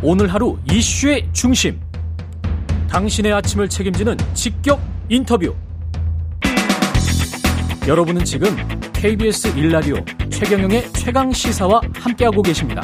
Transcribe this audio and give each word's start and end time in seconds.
오늘 0.00 0.32
하루 0.32 0.56
이슈의 0.70 1.28
중심. 1.32 1.80
당신의 2.88 3.32
아침을 3.32 3.68
책임지는 3.68 4.16
직격 4.32 4.80
인터뷰. 5.08 5.52
여러분은 7.86 8.24
지금 8.24 8.56
KBS 8.92 9.58
일라디오 9.58 9.96
최경영의 10.30 10.92
최강 10.92 11.32
시사와 11.32 11.80
함께하고 11.94 12.42
계십니다. 12.42 12.82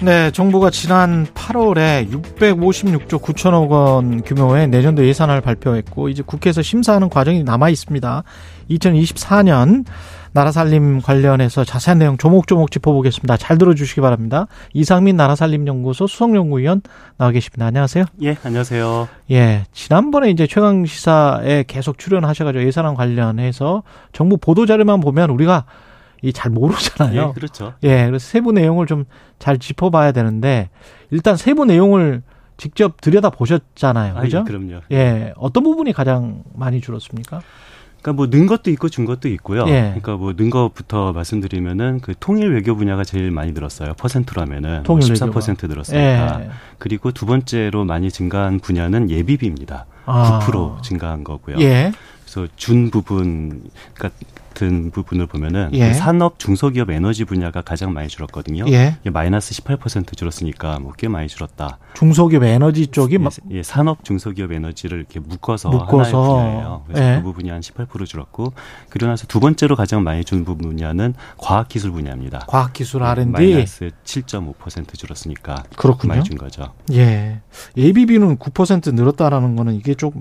네, 0.00 0.30
정부가 0.30 0.70
지난 0.70 1.26
8월에 1.26 2.10
656조 2.10 3.20
9천억 3.20 3.68
원 3.68 4.22
규모의 4.22 4.68
내년도 4.68 5.06
예산을 5.06 5.42
발표했고 5.42 6.08
이제 6.08 6.22
국회에서 6.24 6.62
심사하는 6.62 7.10
과정이 7.10 7.42
남아 7.42 7.68
있습니다. 7.68 8.22
2024년 8.70 9.84
나라살림 10.32 11.00
관련해서 11.02 11.64
자세한 11.64 11.98
내용 11.98 12.16
조목조목 12.16 12.70
짚어보겠습니다. 12.70 13.36
잘 13.36 13.58
들어주시기 13.58 14.00
바랍니다. 14.00 14.46
이상민 14.72 15.16
나라살림연구소 15.16 16.06
수석연구위원 16.06 16.82
나와 17.16 17.30
계십니다. 17.32 17.66
안녕하세요. 17.66 18.04
예, 18.22 18.36
안녕하세요. 18.44 19.08
예, 19.32 19.64
지난번에 19.72 20.30
이제 20.30 20.46
최강 20.46 20.86
시사에 20.86 21.64
계속 21.66 21.98
출연하셔가지고 21.98 22.64
예산안 22.64 22.94
관련해서 22.94 23.82
정부 24.12 24.36
보도 24.36 24.66
자료만 24.66 25.00
보면 25.00 25.30
우리가 25.30 25.64
이 26.22 26.32
잘 26.32 26.50
모르잖아요. 26.52 27.28
예, 27.30 27.32
그렇죠. 27.34 27.72
예, 27.82 28.06
그래서 28.06 28.26
세부 28.28 28.52
내용을 28.52 28.86
좀 28.86 29.04
잘 29.40 29.56
짚어봐야 29.58 30.12
되는데 30.12 30.68
일단 31.10 31.34
세부 31.34 31.64
내용을 31.64 32.22
직접 32.58 33.00
들여다 33.00 33.30
보셨잖아요. 33.30 34.18
아, 34.18 34.20
그죠? 34.20 34.40
예, 34.40 34.42
그럼요. 34.44 34.80
예, 34.92 35.32
어떤 35.38 35.64
부분이 35.64 35.94
가장 35.94 36.44
많이 36.54 36.82
줄었습니까? 36.82 37.40
그러니까 38.02 38.12
뭐 38.12 38.26
는 38.26 38.46
것도 38.46 38.70
있고 38.70 38.88
준 38.88 39.04
것도 39.04 39.28
있고요. 39.28 39.64
예. 39.68 39.80
그러니까 40.00 40.16
뭐 40.16 40.32
는 40.32 40.50
것부터 40.50 41.12
말씀드리면은 41.12 42.00
그 42.00 42.14
통일 42.18 42.52
외교 42.54 42.74
분야가 42.76 43.04
제일 43.04 43.30
많이 43.30 43.52
늘었어요. 43.52 43.94
퍼센트라면은 43.94 44.82
통일 44.84 45.12
14% 45.12 45.68
늘었으니까. 45.68 46.40
예. 46.42 46.50
그리고 46.78 47.12
두 47.12 47.26
번째로 47.26 47.84
많이 47.84 48.10
증가한 48.10 48.60
분야는 48.60 49.10
예비비입니다. 49.10 49.86
아. 50.06 50.40
9% 50.42 50.82
증가한 50.82 51.24
거고요. 51.24 51.56
예. 51.60 51.92
그래서 52.32 52.46
준 52.54 52.90
부분 52.90 53.64
같은 53.96 54.92
부분을 54.92 55.26
보면은 55.26 55.70
예. 55.72 55.88
그 55.88 55.94
산업 55.94 56.38
중소기업 56.38 56.90
에너지 56.90 57.24
분야가 57.24 57.60
가장 57.62 57.92
많이 57.92 58.06
줄었거든요. 58.06 58.66
예. 58.68 58.96
마이너스 59.10 59.52
18% 59.54 60.16
줄었으니까 60.16 60.78
뭐 60.78 60.92
꽤 60.96 61.08
많이 61.08 61.26
줄었다. 61.26 61.78
중소기업 61.94 62.44
에너지 62.44 62.86
쪽이 62.86 63.18
막 63.18 63.32
예, 63.50 63.56
예, 63.56 63.62
산업 63.64 64.04
중소기업 64.04 64.52
에너지를 64.52 64.98
이렇게 64.98 65.18
묶어서, 65.18 65.70
묶어서. 65.70 66.22
하나의 66.22 66.52
분야예요. 66.52 66.84
그래서 66.86 67.04
예. 67.10 67.16
그 67.16 67.22
부분이 67.24 67.50
한 67.50 67.60
18% 67.62 68.06
줄었고 68.06 68.52
그리고 68.90 69.10
나서 69.10 69.26
두 69.26 69.40
번째로 69.40 69.74
가장 69.74 70.04
많이 70.04 70.24
준 70.24 70.44
분야는 70.44 71.14
과학기술 71.36 71.90
분야입니다. 71.90 72.44
과학기술 72.46 73.00
예, 73.02 73.06
R&D. 73.06 73.30
마이너스 73.32 73.90
7.5% 74.04 74.96
줄었으니까 74.96 75.64
그렇군요. 75.76 76.14
많이 76.14 76.22
준 76.22 76.38
거죠. 76.38 76.74
예. 76.92 77.40
예비비는 77.76 78.36
9% 78.38 78.94
늘었다라는 78.94 79.56
거는 79.56 79.74
이게 79.74 79.94
좀 79.94 80.12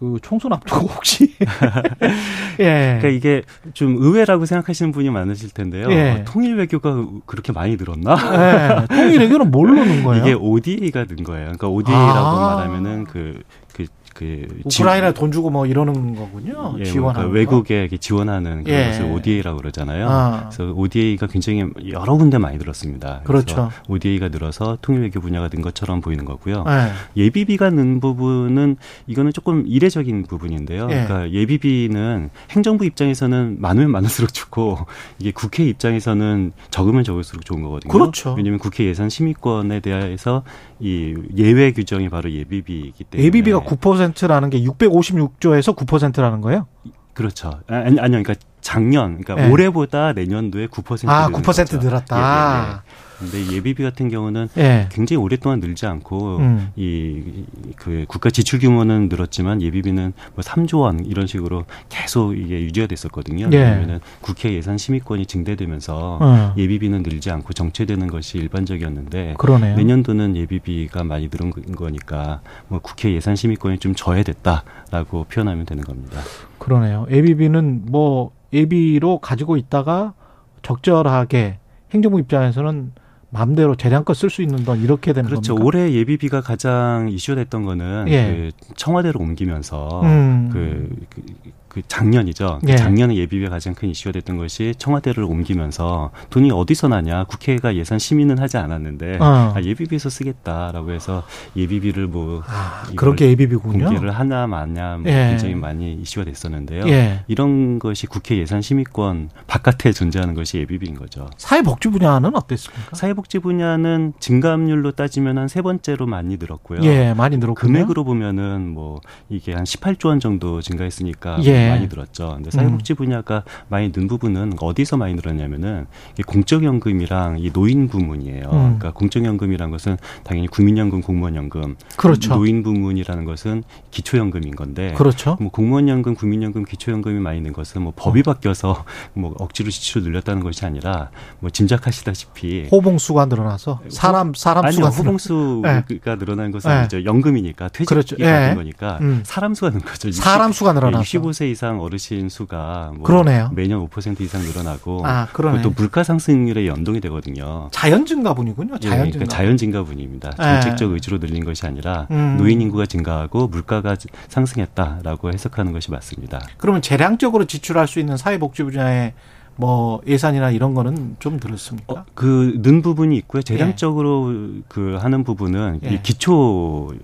그 0.00 0.16
총선 0.22 0.50
앞두고 0.54 0.86
혹시 0.86 1.36
예. 2.58 2.98
그러니까 2.98 3.08
이게 3.08 3.42
좀 3.74 3.96
의외라고 3.98 4.46
생각하시는 4.46 4.92
분이 4.92 5.10
많으실 5.10 5.50
텐데요. 5.50 5.88
예. 5.90 6.10
어, 6.10 6.24
통일 6.24 6.56
외교가 6.56 7.06
그렇게 7.26 7.52
많이 7.52 7.76
늘었나? 7.76 8.16
예. 8.16 8.86
통일 8.94 9.20
외교는 9.20 9.50
뭘로 9.50 9.84
넣은 9.84 10.02
거예요? 10.02 10.22
이게 10.22 10.32
ODA가 10.32 11.04
는 11.04 11.22
거예요. 11.22 11.52
그러니까 11.52 11.68
ODA라고 11.68 12.28
아. 12.28 12.56
말하면은 12.56 13.04
그, 13.04 13.42
그, 13.74 13.84
그. 14.14 14.46
우크라이나 14.64 15.12
돈 15.12 15.32
주고 15.32 15.50
뭐 15.50 15.66
이러는 15.66 16.14
거군요. 16.14 16.76
예, 16.78 16.84
지원하는 16.84 17.30
그러니까 17.30 17.50
거. 17.50 17.56
외국에 17.56 17.88
지원하는 17.98 18.64
예. 18.66 18.84
그것을 18.86 19.04
ODA라고 19.12 19.58
그러잖아요. 19.58 20.08
아. 20.08 20.48
그래서 20.50 20.72
ODA가 20.72 21.26
굉장히 21.26 21.64
여러 21.88 22.16
군데 22.16 22.38
많이 22.38 22.58
들었습니다. 22.58 23.20
그렇죠. 23.24 23.70
ODA가 23.88 24.28
늘어서 24.28 24.78
통일 24.82 25.02
외교 25.02 25.20
분야가 25.20 25.48
는 25.48 25.62
것처럼 25.62 26.00
보이는 26.00 26.24
거고요. 26.24 26.64
예. 26.68 27.22
예비비가 27.22 27.70
는 27.70 28.00
부분은 28.00 28.76
이거는 29.06 29.32
조금 29.32 29.64
이례적인 29.66 30.24
부분인데요. 30.24 30.88
예. 30.90 31.04
그러니까 31.04 31.30
예비비는 31.30 32.30
행정부 32.50 32.84
입장에서는 32.84 33.56
많으면 33.60 33.90
많을수록 33.90 34.32
좋고 34.32 34.78
이게 35.18 35.30
국회 35.32 35.64
입장에서는 35.64 36.52
적으면 36.70 37.04
적을수록 37.04 37.44
좋은 37.44 37.62
거거든요. 37.62 37.92
그렇죠. 37.92 38.34
왜냐하면 38.34 38.58
국회 38.58 38.84
예산 38.84 39.08
심의권에 39.08 39.80
대해서 39.80 40.42
이 40.78 41.14
예외 41.36 41.72
규정이 41.72 42.08
바로 42.08 42.30
예비비이기 42.30 43.04
때문에 43.04 43.26
예비비가 43.26 43.60
9% 43.60 43.99
라는 44.26 44.50
게 44.50 44.60
656조에서 44.62 45.76
9%라는 45.76 46.40
거예요? 46.40 46.66
그렇죠. 47.14 47.60
아, 47.68 47.74
아니 47.74 47.98
아니요. 48.00 48.22
그러니까 48.22 48.34
작년 48.60 49.20
그러니까 49.20 49.46
예. 49.46 49.50
올해보다 49.50 50.12
내년도에 50.12 50.68
9% 50.68 51.08
아, 51.08 51.26
늘는 51.28 51.42
9% 51.42 51.44
거죠. 51.44 51.78
늘었다. 51.78 52.16
예, 52.16 52.20
예, 52.20 52.74
예. 52.74 52.78
근데 53.20 53.54
예비비 53.54 53.82
같은 53.82 54.08
경우는 54.08 54.48
예. 54.56 54.88
굉장히 54.90 55.22
오랫동안 55.22 55.60
늘지 55.60 55.86
않고 55.86 56.38
음. 56.38 56.72
이그 56.74 58.06
국가 58.08 58.30
지출 58.30 58.58
규모는 58.58 59.08
늘었지만 59.10 59.60
예비비는 59.60 60.14
뭐 60.34 60.42
3조 60.42 60.80
원 60.80 61.04
이런 61.04 61.26
식으로 61.26 61.64
계속 61.90 62.36
이게 62.36 62.62
유지가 62.62 62.86
됐었거든요. 62.86 63.50
예. 63.52 63.58
왜냐하면 63.58 64.00
국회 64.22 64.52
예산 64.54 64.78
심의권이 64.78 65.26
증대되면서 65.26 66.18
어. 66.20 66.54
예비비는 66.56 67.02
늘지 67.02 67.30
않고 67.30 67.52
정체되는 67.52 68.08
것이 68.08 68.38
일반적이었는데 68.38 69.34
그러네요. 69.38 69.76
내년도는 69.76 70.36
예비비가 70.36 71.04
많이 71.04 71.28
늘은 71.30 71.52
거니까 71.74 72.40
뭐 72.68 72.78
국회 72.78 73.12
예산 73.12 73.36
심의권이 73.36 73.78
좀 73.78 73.94
저해됐다라고 73.94 75.24
표현하면 75.24 75.66
되는 75.66 75.84
겁니다. 75.84 76.20
그러네요. 76.58 77.06
예비비는 77.10 77.82
뭐 77.86 78.32
예비로 78.52 79.18
가지고 79.18 79.56
있다가 79.56 80.14
적절하게 80.62 81.58
행정부 81.92 82.18
입장에서는 82.20 82.92
마음대로 83.30 83.76
재량껏 83.76 84.16
쓸 84.16 84.28
수 84.28 84.42
있는 84.42 84.64
돈 84.64 84.80
이렇게 84.80 85.12
되는 85.12 85.28
그렇죠. 85.30 85.54
겁니까? 85.54 85.66
올해 85.66 85.92
예비비가 85.92 86.40
가장 86.40 87.08
이슈됐던 87.08 87.64
거는 87.64 88.06
예. 88.08 88.50
그 88.58 88.74
청와대로 88.74 89.20
옮기면서 89.20 90.02
음. 90.02 90.50
그, 90.52 91.06
그, 91.10 91.22
그 91.70 91.82
작년이죠. 91.86 92.60
그 92.64 92.70
예. 92.70 92.76
작년에 92.76 93.14
예비비가 93.16 93.50
가장 93.50 93.74
큰 93.74 93.88
이슈가 93.90 94.12
됐던 94.12 94.36
것이 94.36 94.74
청와대를 94.78 95.22
옮기면서 95.24 96.10
돈이 96.30 96.50
어디서 96.50 96.88
나냐. 96.88 97.24
국회가 97.24 97.74
예산 97.76 97.98
심의는 97.98 98.38
하지 98.38 98.56
않았는데 98.56 99.18
어. 99.20 99.52
아, 99.54 99.62
예비비에서 99.62 100.08
쓰겠다라고 100.10 100.92
해서 100.92 101.22
예비비를 101.56 102.06
뭐 102.06 102.42
아, 102.46 102.82
이걸 102.86 102.96
그런 102.96 103.16
게 103.16 103.28
예비비군요. 103.30 103.84
공개를 103.86 104.10
하나 104.10 104.46
마냐 104.46 104.98
뭐 104.98 105.10
예. 105.10 105.28
굉장히 105.30 105.54
많이 105.54 105.94
이슈가 105.94 106.24
됐었는데요. 106.24 106.86
예. 106.88 107.24
이런 107.28 107.78
것이 107.78 108.06
국회 108.06 108.38
예산 108.38 108.62
심의권 108.62 109.30
바깥에 109.46 109.92
존재하는 109.92 110.34
것이 110.34 110.58
예비비인 110.58 110.94
거죠. 110.94 111.28
사회복지 111.36 111.88
분야는 111.88 112.34
어땠습니까? 112.34 112.96
사회복지 112.96 113.38
분야는 113.40 114.14
증감률로 114.18 114.92
따지면 114.92 115.38
한 115.38 115.50
세 115.50 115.62
번째로 115.62 116.06
많이 116.06 116.36
늘었고요. 116.36 116.78
예, 116.84 117.12
많이 117.12 117.36
늘었군요. 117.36 117.72
금액으로 117.72 118.04
보면은 118.04 118.68
뭐 118.68 119.00
이게 119.28 119.52
한 119.52 119.64
18조 119.64 120.06
원 120.06 120.20
정도 120.20 120.60
증가했으니까 120.62 121.38
예. 121.42 121.69
많이 121.70 121.86
늘었죠. 121.86 122.34
근데 122.34 122.50
사회복지 122.50 122.94
분야가 122.94 123.44
많이 123.68 123.90
는 123.92 124.06
부분은 124.06 124.54
어디서 124.60 124.96
많이 124.96 125.14
늘었냐면은 125.14 125.86
이 126.18 126.22
공적연금이랑 126.22 127.38
이 127.40 127.50
노인 127.52 127.88
부문이에요. 127.88 128.44
음. 128.44 128.78
그러니까 128.78 128.92
공적연금이란 128.92 129.70
것은 129.70 129.96
당연히 130.24 130.46
국민연금, 130.48 131.00
공무원연금, 131.02 131.76
그렇죠. 131.96 132.34
노인 132.34 132.62
부문이라는 132.62 133.24
것은 133.24 133.64
기초연금인 133.90 134.54
건데 134.54 134.94
그렇죠. 134.96 135.36
뭐 135.40 135.50
공무원연금, 135.50 136.14
국민연금, 136.14 136.64
기초연금이 136.64 137.20
많이 137.20 137.40
는 137.40 137.52
것은 137.52 137.82
뭐 137.82 137.92
법이 137.96 138.22
바뀌어서 138.22 138.84
뭐 139.14 139.34
억지로 139.38 139.70
지출을 139.70 140.10
늘렸다는 140.10 140.42
것이 140.42 140.64
아니라 140.64 141.10
뭐 141.40 141.50
짐작하시다시피 141.50 142.68
호봉수가 142.70 143.26
늘어나서 143.26 143.80
사람 143.88 144.34
사람 144.34 144.64
아니요, 144.64 144.76
수가 144.76 144.88
호봉수가 144.90 145.84
네. 145.88 146.16
늘어나는 146.16 146.50
것은 146.50 146.70
네. 146.70 146.84
이제 146.84 147.04
연금이니까 147.04 147.68
퇴직이 147.68 147.86
그렇죠. 147.86 148.16
받은 148.16 148.50
예. 148.50 148.54
거니까 148.54 148.98
음. 149.00 149.22
사람 149.24 149.54
수가 149.54 149.70
는 149.70 149.80
거죠. 149.80 150.10
사람 150.12 150.52
수가 150.52 150.72
늘어나서 150.72 151.02
65세 151.02 151.49
이상 151.50 151.80
어르신 151.80 152.28
수가 152.28 152.92
뭐 152.94 153.04
그러네요. 153.04 153.50
매년 153.54 153.86
5% 153.88 154.20
이상 154.20 154.42
늘어나고 154.42 155.02
아. 155.04 155.28
또 155.62 155.70
물가 155.70 156.02
상승률에 156.02 156.66
연동이 156.66 157.00
되거든요. 157.00 157.68
자연 157.72 158.06
증가분이군요. 158.06 158.74
예, 158.76 158.78
자연 158.80 158.96
그러니까 158.98 159.18
증가. 159.18 159.36
자연 159.36 159.56
증가분입니다. 159.56 160.30
예. 160.38 160.42
정책적 160.42 160.92
의지로 160.92 161.18
늘린 161.18 161.44
것이 161.44 161.66
아니라 161.66 162.06
음. 162.10 162.36
노인 162.38 162.60
인구가 162.60 162.86
증가하고 162.86 163.48
물가가 163.48 163.96
상승했다라고 164.28 165.32
해석하는 165.32 165.72
것이 165.72 165.90
맞습니다. 165.90 166.40
그러면 166.56 166.82
재량적으로 166.82 167.44
지출할 167.44 167.88
수 167.88 168.00
있는 168.00 168.16
사회복지 168.16 168.62
분야의 168.62 169.12
뭐 169.56 170.00
예산이나 170.06 170.50
이런 170.50 170.72
거는 170.72 171.16
좀 171.18 171.38
늘었습니까? 171.42 171.92
어, 171.92 172.04
그는 172.14 172.80
부분이 172.80 173.14
있고요. 173.18 173.42
재량적으로 173.42 174.32
그 174.68 174.96
하는 174.98 175.22
부분은 175.22 175.80
예. 175.84 175.90
이 175.90 176.02
기초 176.02 176.94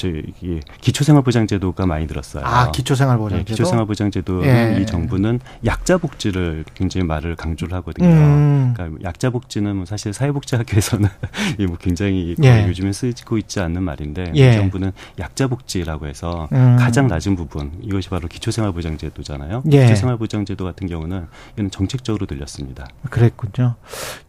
저희 0.00 0.22
기초생활보장제도가 0.80 1.84
많이 1.84 2.06
들었어요. 2.06 2.42
아 2.46 2.70
기초생활보장제도. 2.70 3.44
네, 3.44 3.44
기초생활보장제도는 3.44 4.78
예. 4.78 4.80
이 4.80 4.86
정부는 4.86 5.40
약자 5.66 5.98
복지를 5.98 6.64
굉장히 6.74 7.06
말을 7.06 7.36
강조를 7.36 7.74
하거든요. 7.74 8.08
음. 8.08 8.72
그러니까 8.74 9.02
약자 9.04 9.28
복지는 9.28 9.76
뭐 9.76 9.84
사실 9.84 10.14
사회복지학에서는 10.14 11.06
뭐 11.68 11.76
굉장히 11.76 12.34
예. 12.42 12.66
요즘에 12.66 12.92
쓰이고 12.92 13.36
있지 13.36 13.60
않는 13.60 13.82
말인데 13.82 14.32
예. 14.36 14.50
이 14.50 14.52
정부는 14.54 14.92
약자 15.18 15.48
복지라고 15.48 16.06
해서 16.06 16.48
음. 16.52 16.76
가장 16.78 17.06
낮은 17.06 17.36
부분 17.36 17.70
이것이 17.82 18.08
바로 18.08 18.26
기초생활보장제도잖아요. 18.26 19.64
예. 19.72 19.82
기초생활보장제도 19.82 20.64
같은 20.64 20.86
경우는 20.86 21.26
이는 21.58 21.70
정책적으로 21.70 22.24
들렸습니다. 22.24 22.86
그랬군요. 23.10 23.74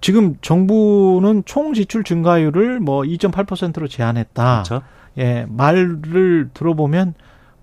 지금 0.01 0.35
정부는 0.41 1.43
총 1.45 1.73
지출 1.73 2.03
증가율을 2.03 2.81
뭐 2.81 3.03
2.8%로 3.03 3.87
제한했다. 3.87 4.63
그렇죠. 4.63 4.83
예, 5.17 5.45
말을 5.49 6.49
들어보면 6.53 7.13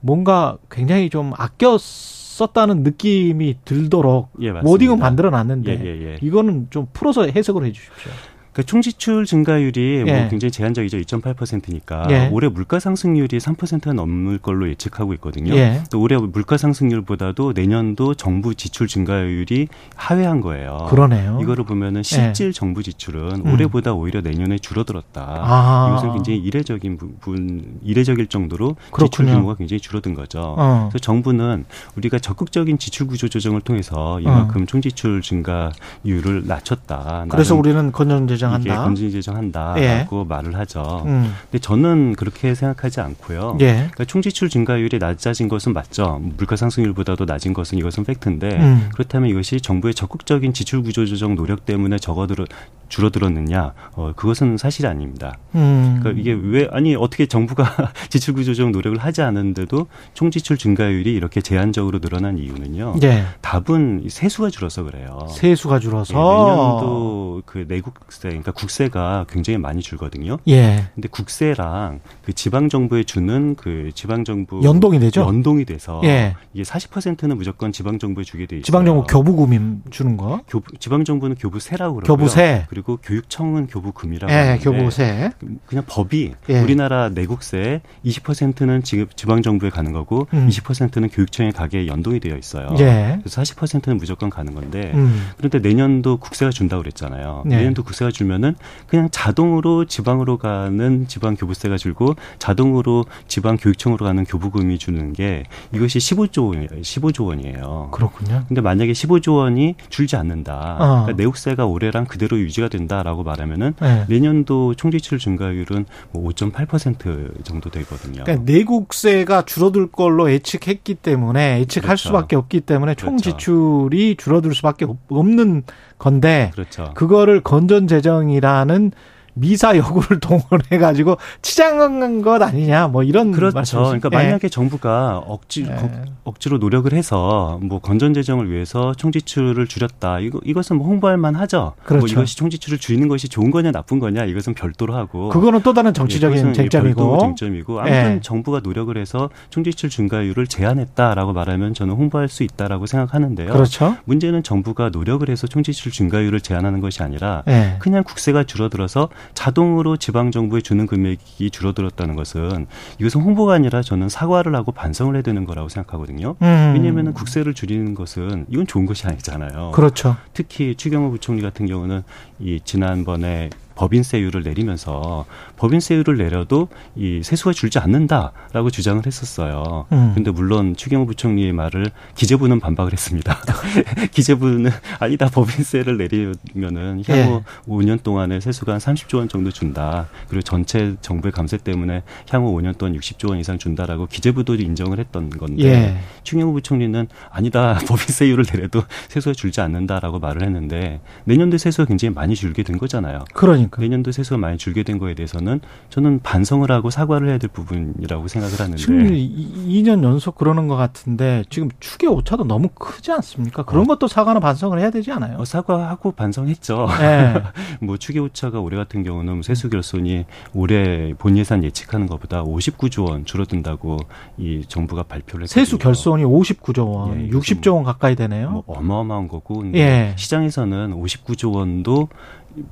뭔가 0.00 0.58
굉장히 0.70 1.10
좀 1.10 1.32
아껴 1.36 1.76
썼다는 1.78 2.82
느낌이 2.82 3.58
들도록 3.64 4.30
예, 4.40 4.50
워딩은 4.50 4.98
만들어 4.98 5.30
놨는데 5.30 5.72
예, 5.72 5.84
예, 5.84 6.12
예, 6.12 6.18
이거는 6.22 6.68
좀 6.70 6.86
풀어서 6.92 7.24
해석을 7.26 7.64
해 7.64 7.72
주십시오. 7.72 8.12
그 8.58 8.66
총지출 8.66 9.24
증가율이 9.24 10.02
뭐 10.04 10.12
예. 10.12 10.20
뭐 10.20 10.28
굉장히 10.30 10.50
제한적이죠. 10.50 10.98
2.8%니까 10.98 12.08
예. 12.10 12.28
올해 12.32 12.48
물가 12.48 12.80
상승률이 12.80 13.38
3%가 13.38 13.92
넘을 13.92 14.38
걸로 14.38 14.68
예측하고 14.68 15.14
있거든요. 15.14 15.54
예. 15.54 15.84
또 15.92 16.00
올해 16.00 16.16
물가 16.16 16.56
상승률보다도 16.56 17.52
내년도 17.52 18.14
정부 18.14 18.56
지출 18.56 18.88
증가율이 18.88 19.68
하회한 19.94 20.40
거예요. 20.40 20.88
그러네요. 20.90 21.38
이거를 21.40 21.62
보면은 21.62 22.02
실질 22.02 22.48
예. 22.48 22.52
정부 22.52 22.82
지출은 22.82 23.46
음. 23.46 23.52
올해보다 23.52 23.92
오히려 23.92 24.22
내년에 24.22 24.58
줄어들었다. 24.58 25.22
아. 25.22 25.90
이것은 25.92 26.14
굉장히 26.14 26.40
이례적인 26.40 26.96
부분, 26.96 27.78
이례적일 27.84 28.26
정도로 28.26 28.74
그렇군요. 28.90 29.08
지출 29.08 29.26
규모가 29.26 29.54
굉장히 29.54 29.78
줄어든 29.78 30.14
거죠. 30.14 30.56
어. 30.58 30.88
그래서 30.90 30.98
정부는 30.98 31.64
우리가 31.94 32.18
적극적인 32.18 32.78
지출 32.78 33.06
구조 33.06 33.28
조정을 33.28 33.60
통해서 33.60 34.18
이만큼 34.18 34.62
어. 34.62 34.66
총지출 34.66 35.22
증가율을 35.22 36.48
낮췄다. 36.48 37.26
그래서 37.28 37.54
우리는 37.54 37.92
건전재정 37.92 38.47
제정한다. 38.48 38.72
이게 38.72 38.74
건진 38.74 39.10
제정한다라고 39.10 40.20
예. 40.20 40.24
말을 40.28 40.56
하죠. 40.56 41.02
음. 41.06 41.34
근데 41.42 41.58
저는 41.58 42.14
그렇게 42.16 42.54
생각하지 42.54 43.00
않고요. 43.00 43.58
예. 43.60 43.74
그러니까 43.74 44.04
총지출 44.04 44.48
증가율이 44.48 44.98
낮아진 44.98 45.48
것은 45.48 45.72
맞죠. 45.72 46.20
물가 46.22 46.56
상승률보다도 46.56 47.24
낮은 47.24 47.52
것은 47.52 47.78
이것은 47.78 48.04
팩트인데 48.04 48.48
음. 48.56 48.90
그렇다면 48.92 49.30
이것이 49.30 49.60
정부의 49.60 49.94
적극적인 49.94 50.52
지출 50.52 50.82
구조 50.82 51.06
조정 51.06 51.34
노력 51.34 51.66
때문에 51.66 51.98
적어들어 51.98 52.44
줄어들었느냐? 52.88 53.72
어, 53.92 54.12
그것은 54.16 54.56
사실이 54.56 54.86
아닙니다. 54.88 55.36
음. 55.54 55.98
그러니까 56.00 56.20
이게 56.20 56.32
왜 56.32 56.68
아니 56.70 56.94
어떻게 56.96 57.26
정부가 57.26 57.64
지출 58.08 58.34
구조 58.34 58.54
조정 58.54 58.72
노력을 58.72 58.98
하지 58.98 59.22
않은데도 59.22 59.86
총 60.14 60.30
지출 60.30 60.58
증가율이 60.58 61.12
이렇게 61.12 61.40
제한적으로 61.40 62.00
늘어난 62.00 62.38
이유는요. 62.38 62.96
예. 63.02 63.24
답은 63.40 64.06
세수가 64.08 64.50
줄어서 64.50 64.82
그래요. 64.82 65.28
세수가 65.30 65.78
줄어서 65.78 66.14
예, 66.14 66.18
내년도 66.18 67.42
그 67.46 67.64
내국세 67.68 68.28
그러니까 68.28 68.52
국세가 68.52 69.24
굉장히 69.28 69.58
많이 69.58 69.80
줄거든요. 69.80 70.38
예. 70.48 70.84
근데 70.94 71.08
국세랑 71.08 72.00
그 72.24 72.32
지방 72.32 72.68
정부에 72.68 73.04
주는 73.04 73.54
그 73.54 73.90
지방 73.94 74.24
정부 74.24 74.62
연동이 74.62 74.98
되죠. 74.98 75.22
연동이 75.22 75.64
돼서 75.64 76.00
예. 76.04 76.34
이게 76.52 76.62
40%는 76.62 77.36
무조건 77.36 77.72
지방 77.72 77.98
정부에 77.98 78.24
주게 78.24 78.46
돼 78.46 78.56
있어요. 78.56 78.64
지방 78.64 78.84
정부 78.84 79.04
교부금임 79.04 79.82
주는 79.90 80.16
거? 80.16 80.40
교부, 80.48 80.76
지방 80.78 81.04
정부는 81.04 81.36
교부세라고 81.36 81.96
그러고요. 81.96 82.16
교부세. 82.16 82.66
그리고 82.78 82.96
교육청은 83.02 83.66
교부금이라고 83.66 84.32
예, 84.32 84.36
하는데 84.36 84.62
교부세. 84.62 85.32
그냥 85.66 85.84
법이 85.88 86.32
예. 86.48 86.60
우리나라 86.60 87.08
내국세 87.08 87.80
20%는 88.04 88.82
지방 89.16 89.42
정부에 89.42 89.68
가는 89.68 89.92
거고 89.92 90.28
음. 90.32 90.48
20%는 90.48 91.08
교육청에 91.08 91.50
가게 91.50 91.88
연동이 91.88 92.20
되어 92.20 92.36
있어요. 92.36 92.68
예. 92.78 93.18
그래서 93.20 93.42
40%는 93.42 93.96
무조건 93.96 94.30
가는 94.30 94.54
건데 94.54 94.92
음. 94.94 95.26
그런데 95.36 95.58
내년도 95.58 96.18
국세가 96.18 96.52
준다고 96.52 96.82
그랬잖아요. 96.82 97.42
예. 97.46 97.56
내년도 97.56 97.82
국세가 97.82 98.12
주면은 98.12 98.54
그냥 98.86 99.08
자동으로 99.10 99.86
지방으로 99.86 100.38
가는 100.38 101.08
지방 101.08 101.34
교부세가 101.34 101.78
줄고 101.78 102.14
자동으로 102.38 103.06
지방 103.26 103.56
교육청으로 103.56 104.06
가는 104.06 104.24
교부금이 104.24 104.78
주는 104.78 105.12
게 105.14 105.42
이것이 105.74 105.98
15조 105.98 106.54
원 106.54 106.68
15조 106.68 107.26
원이에요. 107.26 107.88
그렇군요. 107.90 108.44
근데 108.46 108.60
만약에 108.60 108.92
15조 108.92 109.38
원이 109.38 109.74
줄지 109.88 110.14
않는다. 110.14 110.76
어. 110.78 110.86
그러니까 111.02 111.12
내국세가 111.14 111.66
올해랑 111.66 112.04
그대로 112.04 112.38
유지가 112.38 112.67
된다라고 112.68 113.22
말하면은 113.22 113.74
네. 113.80 114.04
내년도 114.08 114.74
총지출 114.74 115.18
증가율은 115.18 115.86
뭐 116.12 116.30
5.8% 116.30 117.44
정도 117.44 117.70
되거든요. 117.70 118.24
그러니까 118.24 118.44
내국세가 118.50 119.42
줄어들 119.42 119.90
걸로 119.90 120.30
예측했기 120.30 120.96
때문에 120.96 121.60
예측할 121.60 121.88
그렇죠. 121.88 122.08
수밖에 122.08 122.36
없기 122.36 122.60
때문에 122.62 122.94
총지출이 122.94 124.14
그렇죠. 124.14 124.22
줄어들 124.22 124.54
수밖에 124.54 124.86
없는 125.08 125.62
건데 125.98 126.50
그렇죠. 126.54 126.92
그거를 126.94 127.42
건전 127.42 127.86
재정이라는 127.86 128.92
미사 129.34 129.76
여구를 129.76 130.20
동원해 130.20 130.78
가지고 130.78 131.16
치장한 131.42 132.22
것 132.22 132.42
아니냐 132.42 132.88
뭐 132.88 133.02
이런 133.02 133.32
그렇죠. 133.32 133.54
말씀이시 133.54 133.84
그러니까 133.84 134.10
만약에 134.10 134.40
예. 134.44 134.48
정부가 134.48 135.18
억지 135.18 135.66
예. 135.68 135.76
억지로 136.24 136.58
노력을 136.58 136.92
해서 136.92 137.58
뭐 137.62 137.80
건전 137.80 138.14
재정을 138.14 138.50
위해서 138.50 138.94
총지출을 138.94 139.66
줄였다. 139.66 140.20
이거 140.20 140.40
이것은 140.44 140.76
뭐 140.76 140.86
홍보할 140.86 141.16
만하죠. 141.16 141.58
뭐 141.58 141.74
그렇죠. 141.84 142.00
뭐 142.00 142.08
이것이 142.08 142.36
총지출을 142.36 142.78
줄이는 142.78 143.08
것이 143.08 143.28
좋은 143.28 143.50
거냐 143.50 143.72
나쁜 143.72 143.98
거냐 143.98 144.24
이것은 144.24 144.54
별도로 144.54 144.94
하고 144.94 145.28
그거는 145.28 145.62
또 145.62 145.72
다른 145.72 145.94
정치적인 145.94 146.48
예, 146.48 146.52
쟁점이고 146.52 147.18
쟁점이고 147.20 147.80
아무튼 147.80 148.16
예. 148.16 148.20
정부가 148.22 148.60
노력을 148.60 148.96
해서 148.96 149.30
총지출 149.50 149.90
증가율을 149.90 150.46
제한했다라고 150.46 151.32
말하면 151.32 151.74
저는 151.74 151.94
홍보할 151.94 152.28
수 152.28 152.42
있다라고 152.42 152.86
생각하는데요. 152.86 153.52
그렇죠. 153.52 153.96
문제는 154.04 154.42
정부가 154.42 154.90
노력을 154.90 155.28
해서 155.28 155.46
총지출 155.46 155.92
증가율을 155.92 156.40
제한하는 156.40 156.80
것이 156.80 157.02
아니라 157.02 157.42
예. 157.48 157.76
그냥 157.78 158.04
국세가 158.04 158.44
줄어들어서 158.44 159.08
자동으로 159.34 159.96
지방 159.96 160.30
정부에 160.30 160.60
주는 160.60 160.86
금액이 160.86 161.50
줄어들었다는 161.50 162.16
것은 162.16 162.66
이것은 163.00 163.20
홍보가 163.20 163.54
아니라 163.54 163.82
저는 163.82 164.08
사과를 164.08 164.54
하고 164.54 164.72
반성을 164.72 165.14
해야 165.14 165.22
되는 165.22 165.44
거라고 165.44 165.68
생각하거든요. 165.68 166.36
음. 166.42 166.72
왜냐하면 166.74 167.12
국세를 167.12 167.54
줄이는 167.54 167.94
것은 167.94 168.46
이건 168.48 168.66
좋은 168.66 168.86
것이 168.86 169.06
아니잖아요. 169.06 169.72
그렇죠. 169.72 170.16
특히 170.34 170.74
추경호 170.74 171.10
부총리 171.10 171.42
같은 171.42 171.66
경우는 171.66 172.02
이 172.40 172.60
지난번에 172.64 173.50
법인세율을 173.78 174.42
내리면서 174.42 175.24
법인세율을 175.56 176.16
내려도 176.16 176.68
이 176.96 177.22
세수가 177.22 177.52
줄지 177.52 177.78
않는다라고 177.78 178.70
주장을 178.70 179.04
했었어요. 179.06 179.86
음. 179.92 180.12
근데 180.14 180.30
물론 180.32 180.74
추경호 180.74 181.06
부총리의 181.06 181.52
말을 181.52 181.86
기재부는 182.16 182.58
반박을 182.58 182.92
했습니다. 182.92 183.38
기재부는 184.10 184.70
아니다 184.98 185.28
법인세를 185.28 185.96
내리면은 185.96 187.04
향후 187.06 187.42
예. 187.46 187.70
5년 187.70 188.02
동안에 188.02 188.40
세수가 188.40 188.72
한 188.72 188.80
30조 188.80 189.18
원 189.18 189.28
정도 189.28 189.50
준다. 189.52 190.08
그리고 190.28 190.42
전체 190.42 190.96
정부의 191.00 191.30
감세 191.30 191.56
때문에 191.56 192.02
향후 192.30 192.52
5년 192.58 192.76
동안 192.78 192.98
60조 192.98 193.30
원 193.30 193.38
이상 193.38 193.58
준다라고 193.58 194.06
기재부도 194.06 194.56
인정을 194.56 194.98
했던 194.98 195.30
건데 195.30 195.64
예. 195.64 195.98
추경호 196.24 196.52
부총리는 196.52 197.06
아니다 197.30 197.78
법인세율을 197.86 198.44
내려도 198.52 198.82
세수가 199.08 199.34
줄지 199.34 199.60
않는다라고 199.60 200.18
말을 200.18 200.42
했는데 200.42 201.00
내년도 201.24 201.58
세수가 201.58 201.86
굉장히 201.86 202.12
많이 202.14 202.34
줄게 202.34 202.64
된 202.64 202.76
거잖아요. 202.76 203.24
그러니까. 203.32 203.67
그러니까. 203.70 203.82
내년도 203.82 204.12
세수가 204.12 204.38
많이 204.38 204.58
줄게 204.58 204.82
된 204.82 204.98
거에 204.98 205.14
대해서는 205.14 205.60
저는 205.90 206.20
반성을 206.22 206.70
하고 206.70 206.90
사과를 206.90 207.28
해야 207.28 207.38
될 207.38 207.48
부분이라고 207.50 208.28
생각을 208.28 208.58
하는데 208.58 208.76
지금 208.76 209.08
2년 209.08 210.02
연속 210.02 210.36
그러는 210.36 210.68
것 210.68 210.76
같은데 210.76 211.44
지금 211.50 211.70
추계 211.80 212.06
오차도 212.06 212.44
너무 212.44 212.68
크지 212.74 213.12
않습니까? 213.12 213.64
그런 213.64 213.84
어. 213.84 213.86
것도 213.88 214.08
사과나 214.08 214.40
반성을 214.40 214.78
해야 214.78 214.90
되지 214.90 215.10
않아요? 215.12 215.38
어, 215.38 215.44
사과하고 215.44 216.12
반성했죠. 216.12 216.88
네. 217.00 217.34
뭐 217.80 217.96
추계 217.96 218.18
오차가 218.18 218.60
올해 218.60 218.76
같은 218.76 219.02
경우는 219.02 219.42
세수 219.42 219.70
결손이 219.70 220.24
올해 220.54 221.14
본 221.18 221.36
예산 221.36 221.64
예측하는 221.64 222.06
것보다 222.06 222.42
59조 222.44 223.08
원 223.08 223.24
줄어든다고 223.24 223.98
이 224.36 224.64
정부가 224.68 225.02
발표를 225.04 225.44
했거든요. 225.44 225.64
세수 225.64 225.78
결손이 225.78 226.24
59조 226.24 226.94
원, 226.94 227.20
예, 227.20 227.28
60조 227.30 227.74
원 227.74 227.84
가까이 227.84 228.14
되네요. 228.16 228.50
뭐 228.50 228.64
어마어마한 228.66 229.28
거고 229.28 229.64
예. 229.74 230.14
시장에서는 230.16 230.92
59조 230.92 231.54
원도 231.54 232.08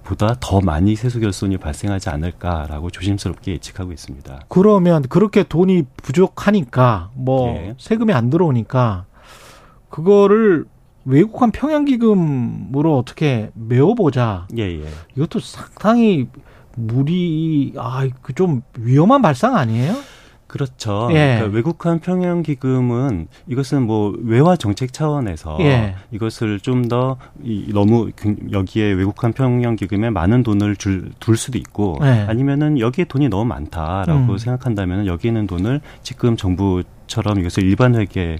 보다 0.05 0.37
더 0.41 0.61
많이 0.61 0.97
세수 0.97 1.21
결손이 1.21 1.59
발생하지 1.59 2.09
않을까라고 2.11 2.91
조심스럽게 2.91 3.53
예측하고 3.53 3.93
있습니다. 3.93 4.41
그러면 4.49 5.03
그렇게 5.09 5.43
돈이 5.43 5.85
부족하니까 6.03 7.11
뭐 7.15 7.49
예. 7.57 7.75
세금이 7.79 8.13
안 8.13 8.31
들어오니까 8.31 9.07
그거를 9.89 10.67
외국한 11.05 11.51
평양 11.53 11.85
기금으로 11.85 12.99
어떻게 12.99 13.51
메워보자. 13.55 14.49
예, 14.59 14.63
예. 14.63 14.85
이것도 15.17 15.39
상당히 15.41 16.29
무리, 16.75 17.73
아, 17.77 18.07
그 18.23 18.35
좀 18.35 18.63
위험한 18.79 19.23
발상 19.23 19.57
아니에요? 19.57 19.95
그렇죠. 20.47 21.09
예. 21.11 21.37
그러니까 21.37 21.57
외국환 21.57 21.99
평형 21.99 22.43
기금은 22.43 23.29
이것은 23.49 23.83
뭐 23.83 24.15
외화 24.23 24.57
정책 24.57 24.93
차원에서 24.93 25.59
예. 25.61 25.95
이것을 26.11 26.61
좀 26.61 26.87
더 26.87 27.17
너무 27.73 28.11
여기에 28.53 28.93
외국환 28.93 29.33
평형 29.33 29.77
기금에 29.77 30.11
많은 30.11 30.43
돈을 30.43 30.77
줄, 30.77 31.11
둘 31.19 31.37
수도 31.37 31.59
있고 31.59 31.99
예. 32.03 32.27
아니면은 32.29 32.79
여기에 32.79 33.07
돈이 33.07 33.29
너무 33.29 33.45
많다라고 33.45 34.33
음. 34.33 34.39
생각한다면 34.39 35.07
여기 35.07 35.29
있는 35.29 35.47
돈을 35.47 35.81
지금 36.03 36.37
정부 36.37 36.83
처럼 37.07 37.39
이것을 37.39 37.63
일반 37.63 37.95
회계에 37.95 38.39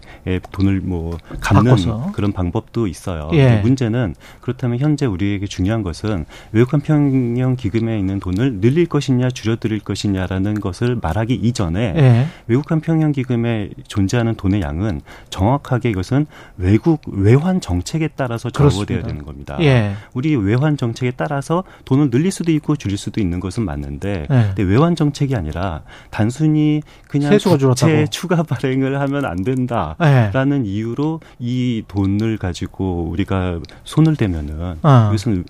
돈을 0.53 0.81
뭐 0.81 1.19
갚는 1.41 1.65
바꿔서. 1.65 2.13
그런 2.13 2.33
방법도 2.33 2.87
있어요. 2.87 3.31
예. 3.33 3.61
문제는 3.61 4.15
그렇다면 4.41 4.79
현재 4.79 5.07
우리에게 5.07 5.47
중요한 5.47 5.83
것은 5.83 6.25
외국환 6.53 6.81
평형 6.81 7.57
기금에 7.57 7.99
있는 7.99 8.21
돈을 8.21 8.61
늘릴 8.61 8.87
것이냐 8.87 9.31
줄여드릴 9.31 9.81
것이냐라는 9.81 10.61
것을 10.61 10.99
말하기 11.01 11.35
이전에 11.35 11.95
예. 11.97 12.27
외국환 12.47 12.81
평형 12.81 13.13
기금에 13.13 13.71
존재하는 13.89 14.35
돈의 14.35 14.61
양은 14.61 15.01
정확하게 15.31 15.91
이것은 15.91 16.27
외국 16.57 17.03
외환 17.07 17.61
정책에 17.61 18.09
따라서 18.17 18.51
적어되어야 18.51 19.03
되는 19.03 19.25
겁니다. 19.25 19.57
예. 19.61 19.95
우리 20.15 20.35
외환 20.37 20.77
정책에 20.77 21.13
따라서 21.17 21.65
돈을 21.85 22.11
늘릴 22.11 22.31
수도 22.31 22.53
있고 22.53 22.77
줄일 22.77 22.99
수도 22.99 23.21
있는 23.21 23.41
것은 23.41 23.65
맞는데 23.65 24.27
예. 24.31 24.53
근데 24.55 24.63
외환 24.63 24.97
정책이 24.97 25.35
아니라 25.35 25.83
단순히 26.11 26.83
그냥 27.09 27.37
국채 27.39 28.07
추가 28.11 28.43
발행을 28.61 29.01
하면 29.01 29.25
안 29.25 29.43
된다라는 29.43 30.63
네. 30.63 30.69
이유로 30.69 31.21
이 31.39 31.83
돈을 31.89 32.39
가지고 32.39 33.09
우리가 33.11 33.61
손을 33.85 34.17
대면은 34.17 34.79
어. 34.83 35.09
이것은 35.11 35.45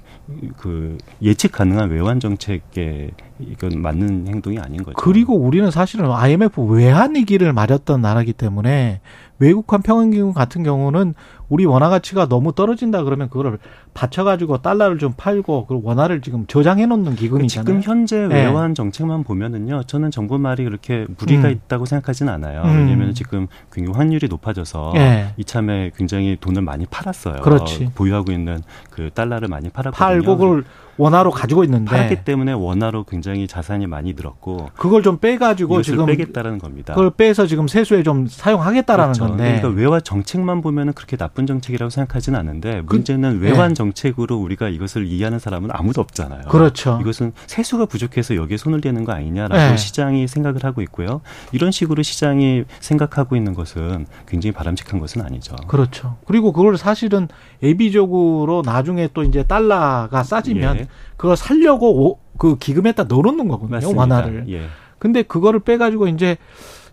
그 0.56 0.98
예측 1.22 1.52
가능한 1.52 1.90
외환 1.90 2.20
정책에 2.20 3.10
이건 3.38 3.80
맞는 3.82 4.26
행동이 4.28 4.58
아닌 4.58 4.82
거죠. 4.82 4.94
그리고 4.96 5.36
우리는 5.36 5.70
사실은 5.70 6.10
IMF 6.10 6.62
외환 6.62 7.14
위기를 7.14 7.52
맞았던 7.52 8.00
나라기 8.00 8.32
때문에 8.32 9.00
외국환 9.38 9.82
평행기금 9.82 10.32
같은 10.32 10.62
경우는 10.62 11.14
우리 11.48 11.64
원화 11.64 11.88
가치가 11.88 12.26
너무 12.26 12.52
떨어진다 12.52 13.04
그러면 13.04 13.28
그거를 13.28 13.58
받쳐가지고 13.94 14.62
달러를 14.62 14.98
좀 14.98 15.12
팔고 15.16 15.66
그 15.66 15.80
원화를 15.82 16.20
지금 16.20 16.46
저장해 16.46 16.86
놓는 16.86 17.14
기금이잖아요. 17.14 17.64
지금 17.64 17.82
현재 17.82 18.26
네. 18.26 18.46
외환 18.46 18.74
정책만 18.74 19.24
보면은요, 19.24 19.84
저는 19.84 20.10
정부 20.10 20.38
말이 20.38 20.64
그렇게 20.64 21.06
무리가 21.18 21.48
음. 21.48 21.52
있다고 21.52 21.84
생각하지는 21.84 22.32
않아요. 22.32 22.62
음. 22.62 22.78
왜냐하면 22.78 23.14
지금 23.14 23.46
굉장히 23.72 23.96
환율이 23.96 24.28
높아져서 24.28 24.92
네. 24.94 25.34
이참에 25.36 25.92
굉장히 25.96 26.36
돈을 26.40 26.62
많이 26.62 26.86
팔았어요. 26.86 27.42
그렇지. 27.42 27.90
보유하고 27.94 28.32
있는 28.32 28.62
그 28.90 29.10
달러를 29.14 29.48
많이 29.48 29.68
팔았거든요. 29.68 30.06
팔고 30.06 30.36
그걸 30.36 30.64
원화로 30.98 31.30
가지고 31.30 31.64
있는데 31.64 31.90
팔았기 31.90 32.24
때문에 32.24 32.52
원화로 32.52 33.04
굉장히 33.04 33.46
자산이 33.46 33.86
많이 33.86 34.14
늘었고 34.14 34.70
그걸 34.76 35.02
좀 35.02 35.18
빼가지고 35.18 35.82
지금 35.82 36.06
빼겠다라는 36.06 36.58
겁니다. 36.58 36.94
그걸 36.94 37.10
빼서 37.10 37.46
지금 37.46 37.68
세수에 37.68 38.02
좀 38.02 38.26
사용하겠다라는 38.26 39.12
그렇죠. 39.12 39.28
건데 39.28 39.60
그러니까 39.60 39.68
외화 39.80 40.00
정책만 40.00 40.62
보면은 40.62 40.92
그렇게 40.92 41.16
나쁜 41.16 41.46
정책이라고 41.46 41.90
생각하지는 41.90 42.38
않는데 42.38 42.82
그, 42.86 42.94
문제는 42.94 43.40
외환 43.40 43.68
네. 43.68 43.74
정책으로 43.74 44.36
우리가 44.36 44.68
이것을 44.68 45.06
이해하는 45.06 45.38
사람은 45.38 45.70
아무도 45.72 46.00
없잖아요. 46.00 46.42
그렇죠. 46.48 46.98
이것은 47.00 47.32
세수가 47.46 47.86
부족해서 47.86 48.36
여기에 48.36 48.56
손을 48.56 48.80
대는 48.80 49.04
거 49.04 49.12
아니냐라고 49.12 49.54
네. 49.54 49.76
시장이 49.76 50.28
생각을 50.28 50.64
하고 50.64 50.82
있고요. 50.82 51.20
이런 51.52 51.70
식으로 51.70 52.02
시장이 52.02 52.64
생각하고 52.80 53.36
있는 53.36 53.54
것은 53.54 54.06
굉장히 54.26 54.52
바람직한 54.52 55.00
것은 55.00 55.22
아니죠. 55.22 55.56
그렇죠. 55.68 56.16
그리고 56.26 56.52
그걸 56.52 56.76
사실은 56.78 57.28
예비적으로 57.62 58.62
나중에 58.64 59.08
또 59.14 59.22
이제 59.22 59.42
달러가 59.42 60.22
싸지면 60.22 60.76
예. 60.76 60.88
그걸 61.16 61.36
살려고 61.36 62.06
오, 62.06 62.18
그 62.38 62.56
기금에다 62.58 63.04
넣어놓는 63.04 63.48
거거든요. 63.48 63.76
맞습니다. 63.76 64.00
완화를. 64.00 64.44
예. 64.48 64.66
근데 64.98 65.22
그거를 65.22 65.60
빼가지고 65.60 66.08
이제 66.08 66.36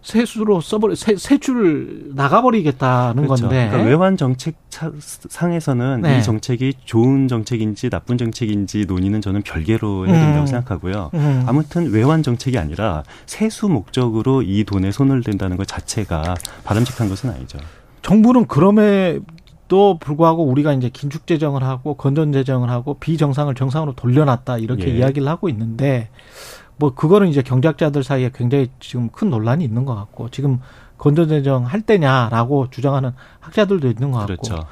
세수로 0.03 0.59
써버리 0.59 0.97
세, 0.97 1.15
세출 1.15 2.11
나가버리겠다는 2.13 3.23
그렇죠. 3.23 3.43
건데 3.43 3.69
그러니까 3.71 3.89
외환 3.89 4.17
정책 4.17 4.55
상에서는 4.69 6.01
네. 6.01 6.19
이 6.19 6.23
정책이 6.23 6.73
좋은 6.83 7.29
정책인지 7.29 7.89
나쁜 7.89 8.17
정책인지 8.17 8.85
논의는 8.85 9.21
저는 9.21 9.43
별개로 9.43 10.07
해야 10.07 10.19
된다고 10.19 10.41
음. 10.41 10.47
생각하고요. 10.47 11.11
음. 11.13 11.43
아무튼 11.47 11.91
외환 11.91 12.21
정책이 12.21 12.57
아니라 12.57 13.03
세수 13.25 13.69
목적으로 13.69 14.41
이 14.41 14.65
돈에 14.65 14.91
손을 14.91 15.23
댄다는 15.23 15.55
것 15.55 15.67
자체가 15.67 16.35
바람직한 16.65 17.07
것은 17.07 17.29
아니죠. 17.29 17.59
정부는 18.01 18.47
그럼에 18.47 19.19
또 19.73 19.97
불구하고 19.97 20.43
우리가 20.43 20.71
이제 20.73 20.89
긴축 20.89 21.25
재정을 21.25 21.63
하고 21.63 21.95
건전 21.95 22.31
재정을 22.31 22.69
하고 22.69 22.93
비정상을 22.93 23.55
정상으로 23.55 23.93
돌려놨다 23.93 24.59
이렇게 24.59 24.89
예. 24.89 24.97
이야기를 24.99 25.27
하고 25.27 25.49
있는데 25.49 26.09
뭐 26.77 26.93
그거는 26.93 27.27
이제 27.27 27.41
경제학자들 27.41 28.03
사이에 28.03 28.29
굉장히 28.35 28.69
지금 28.79 29.09
큰 29.09 29.31
논란이 29.31 29.63
있는 29.63 29.83
것 29.83 29.95
같고 29.95 30.29
지금 30.29 30.59
건전 30.99 31.29
재정 31.29 31.65
할 31.65 31.81
때냐라고 31.81 32.69
주장하는 32.69 33.13
학자들도 33.39 33.87
있는 33.87 34.11
것 34.11 34.19
같고 34.19 34.43
그렇죠. 34.43 34.67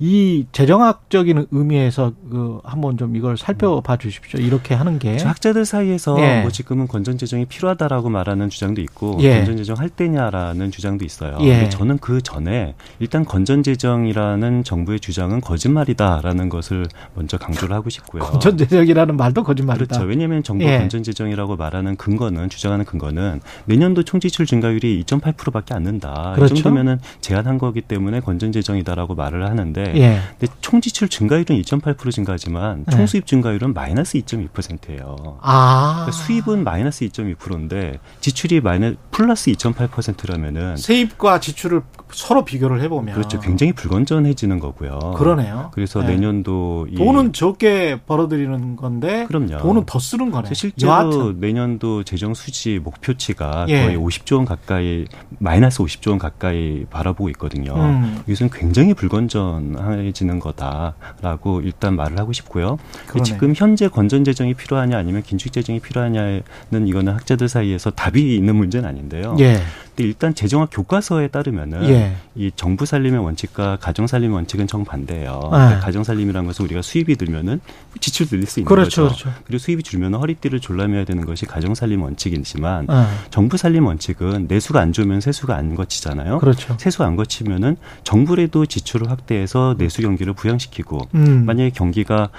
이 0.00 0.46
재정학적인 0.50 1.46
의미에서 1.50 2.12
그 2.30 2.60
한번 2.64 2.98
좀 2.98 3.14
이걸 3.14 3.36
살펴봐 3.36 3.96
주십시오. 3.96 4.40
이렇게 4.40 4.74
하는 4.74 4.98
게 4.98 5.16
학자들 5.18 5.64
사이에서 5.64 6.20
예. 6.20 6.42
뭐 6.42 6.50
지금은 6.50 6.88
건전 6.88 7.16
재정이 7.16 7.46
필요하다라고 7.46 8.10
말하는 8.10 8.50
주장도 8.50 8.80
있고 8.80 9.18
예. 9.20 9.36
건전 9.36 9.56
재정 9.56 9.78
할 9.78 9.88
때냐라는 9.88 10.70
주장도 10.72 11.04
있어요. 11.04 11.38
예. 11.40 11.60
근데 11.60 11.68
저는 11.68 11.98
그 11.98 12.20
전에 12.20 12.74
일단 12.98 13.24
건전 13.24 13.62
재정이라는 13.62 14.64
정부의 14.64 14.98
주장은 14.98 15.40
거짓말이다라는 15.40 16.48
것을 16.48 16.86
먼저 17.14 17.38
강조를 17.38 17.74
하고 17.76 17.88
싶고요. 17.88 18.24
건전 18.24 18.58
재정이라는 18.58 19.16
말도 19.16 19.44
거짓말이다. 19.44 19.86
그렇죠. 19.86 20.08
왜냐하면 20.08 20.42
정부 20.42 20.64
예. 20.64 20.78
건전 20.78 21.04
재정이라고 21.04 21.56
말하는 21.56 21.94
근거는 21.96 22.48
주장하는 22.48 22.84
근거는 22.84 23.40
내년도 23.66 24.02
총지출 24.02 24.46
증가율이 24.46 25.04
2.8%밖에 25.04 25.72
안 25.72 25.84
는다. 25.84 26.32
그렇죠? 26.34 26.54
이 26.54 26.62
정도면은 26.62 26.98
제한한 27.20 27.58
거기 27.58 27.82
때문에 27.82 28.20
건전 28.20 28.52
재정이다라고 28.52 29.14
말을 29.14 29.46
하는데 29.46 29.83
예. 29.96 30.20
근데 30.38 30.52
총 30.60 30.80
지출 30.80 31.08
증가율은 31.08 31.46
2.8% 31.62 32.10
증가하지만 32.10 32.84
총 32.90 33.06
수입 33.06 33.26
증가율은 33.26 33.74
마이너스 33.74 34.18
2.2%예요. 34.18 35.38
아. 35.42 36.04
그러니까 36.06 36.12
수입은 36.12 36.64
마이너스 36.64 37.06
2.2%인데 37.06 37.98
지출이 38.20 38.60
마이너스 38.60 38.96
플러스 39.10 39.50
2.8%라면은 39.52 40.76
세입과 40.76 41.40
지출을 41.40 41.82
서로 42.12 42.44
비교를 42.44 42.80
해보면 42.82 43.14
그렇죠. 43.14 43.40
굉장히 43.40 43.72
불건전해지는 43.72 44.60
거고요. 44.60 45.14
그러네요. 45.16 45.70
그래서 45.72 46.00
네. 46.00 46.08
내년도 46.14 46.86
돈은 46.96 47.32
적게 47.32 48.00
벌어들이는 48.06 48.76
건데 48.76 49.24
그럼요. 49.26 49.58
돈은 49.58 49.84
더 49.86 49.98
쓰는 49.98 50.30
거네. 50.30 50.50
실제로 50.52 50.92
여하튼. 50.92 51.40
내년도 51.40 52.04
재정 52.04 52.34
수지 52.34 52.78
목표치가 52.78 53.66
예. 53.68 53.84
거의 53.84 53.96
50조 53.96 54.36
원 54.36 54.44
가까이 54.44 55.06
마이너스 55.38 55.78
50조 55.78 56.10
원 56.10 56.18
가까이 56.18 56.84
바라보고 56.90 57.28
있거든요. 57.30 57.74
음. 57.74 58.22
이것은 58.26 58.50
굉장히 58.50 58.94
불건전 58.94 59.73
해지는 59.78 60.38
거다라고 60.38 61.60
일단 61.62 61.96
말을 61.96 62.18
하고 62.18 62.32
싶고요. 62.32 62.78
지금 63.24 63.54
현재 63.56 63.88
건전 63.88 64.24
재정이 64.24 64.54
필요하냐 64.54 64.96
아니면 64.96 65.22
긴축 65.22 65.52
재정이 65.52 65.80
필요하냐는 65.80 66.42
이거는 66.86 67.12
학자들 67.12 67.48
사이에서 67.48 67.90
답이 67.90 68.36
있는 68.36 68.56
문제는 68.56 68.88
아닌데요. 68.88 69.36
예. 69.40 69.58
근데 69.96 70.08
일단 70.08 70.34
재정학 70.34 70.70
교과서에 70.72 71.28
따르면은 71.28 71.88
예. 71.88 72.16
이 72.34 72.50
정부 72.56 72.84
살림의 72.84 73.20
원칙과 73.20 73.78
가정 73.80 74.08
살림의 74.08 74.34
원칙은 74.34 74.66
정반대예요. 74.66 75.40
네. 75.42 75.48
그러니까 75.50 75.80
가정 75.80 76.02
살림이라는 76.02 76.46
것은 76.48 76.64
우리가 76.64 76.82
수입이 76.82 77.14
들면은 77.14 77.60
지출 78.00 78.26
늘릴 78.26 78.46
수 78.46 78.58
있는 78.58 78.68
그렇죠, 78.68 79.04
거죠. 79.08 79.24
그렇죠. 79.24 79.42
그리고 79.46 79.58
수입이 79.58 79.84
줄면 79.84 80.14
허리띠를 80.14 80.58
졸라매야 80.58 81.04
되는 81.04 81.24
것이 81.24 81.46
가정 81.46 81.74
살림 81.76 82.02
원칙이지만 82.02 82.86
네. 82.88 83.06
정부 83.30 83.56
살림 83.56 83.86
원칙은 83.86 84.46
내수가 84.48 84.80
안 84.80 84.92
좋으면 84.92 85.20
세수가 85.20 85.54
안 85.54 85.76
거치잖아요. 85.76 86.38
그렇죠. 86.38 86.76
세수 86.80 87.04
안 87.04 87.14
거치면은 87.14 87.76
정부라도 88.02 88.66
지출을 88.66 89.10
확대해서 89.10 89.76
내수 89.78 90.02
경기를 90.02 90.32
부양시키고 90.32 91.08
음. 91.14 91.44
만약에 91.46 91.70
경기가 91.70 92.30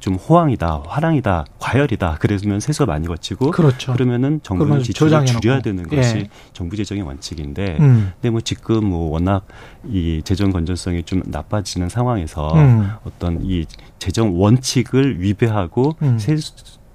좀 0.00 0.14
호황이다, 0.14 0.84
화랑이다, 0.86 1.44
과열이다. 1.58 2.18
그러면 2.20 2.60
세수가 2.60 2.86
많이 2.86 3.08
거치고 3.08 3.50
그렇죠. 3.50 3.92
그러면은 3.94 4.38
정부는 4.44 4.82
지출을 4.84 5.26
줄여야 5.26 5.60
되는 5.60 5.88
것이 5.88 6.16
예. 6.16 6.28
정부 6.52 6.76
재정의 6.84 7.02
원칙인데 7.02 7.78
음. 7.80 8.12
근데 8.14 8.30
뭐 8.30 8.40
지금 8.40 8.84
뭐 8.84 9.10
워낙 9.10 9.46
이 9.88 10.20
재정 10.24 10.50
건전성이 10.52 11.02
좀 11.04 11.22
나빠지는 11.24 11.88
상황에서 11.88 12.54
음. 12.54 12.90
어떤 13.04 13.40
이 13.42 13.64
재정 13.98 14.38
원칙을 14.40 15.20
위배하고 15.20 15.96
음. 16.02 16.18
세 16.18 16.36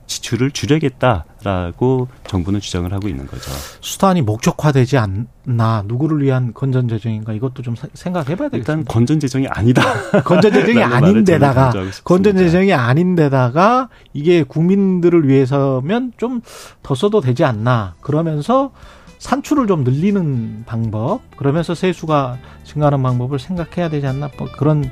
지출을 0.09 0.49
줄여야겠다라고 0.49 2.07
정부는 2.25 2.59
주장을 2.59 2.91
하고 2.91 3.07
있는 3.07 3.27
거죠. 3.27 3.51
수단이 3.79 4.23
목적화되지 4.23 4.97
않나 4.97 5.83
누구를 5.85 6.23
위한 6.23 6.51
건전 6.53 6.87
재정인가 6.87 7.31
이것도 7.33 7.61
좀 7.61 7.75
생각해 7.93 8.35
봐야 8.35 8.49
되겠다. 8.49 8.73
일단 8.73 8.85
건전 8.85 9.19
재정이 9.19 9.47
아니다. 9.47 9.83
건전 10.25 10.51
재정이 10.51 10.81
아닌데다가 10.81 11.71
건전 12.03 12.37
재정이 12.37 12.73
아닌데다가 12.73 13.89
이게 14.13 14.41
국민들을 14.43 15.27
위해서면 15.27 16.11
좀 16.17 16.41
더 16.81 16.95
써도 16.95 17.21
되지 17.21 17.43
않나 17.43 17.93
그러면서 18.01 18.71
산출을 19.19 19.67
좀 19.67 19.83
늘리는 19.83 20.63
방법 20.65 21.21
그러면서 21.37 21.75
세수가 21.75 22.37
증가하는 22.63 23.03
방법을 23.03 23.37
생각해야 23.37 23.89
되지 23.89 24.07
않나 24.07 24.29
뭐 24.37 24.47
그런 24.57 24.89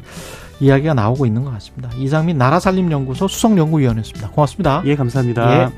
이야기가 0.59 0.93
나오고 0.93 1.25
있는 1.25 1.43
것 1.43 1.51
같습니다. 1.53 1.89
이상민 1.97 2.37
나라살림연구소 2.37 3.27
수석연구위원이었습니다. 3.27 4.29
고맙습니다. 4.31 4.81
예, 4.85 4.95
감사합니다. 4.95 5.63
예. 5.63 5.69